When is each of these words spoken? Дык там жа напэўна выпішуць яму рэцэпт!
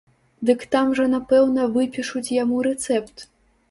Дык 0.49 0.63
там 0.75 0.95
жа 1.01 1.05
напэўна 1.13 1.69
выпішуць 1.79 2.27
яму 2.43 2.67
рэцэпт! 2.73 3.29